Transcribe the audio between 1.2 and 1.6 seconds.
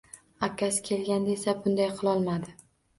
esa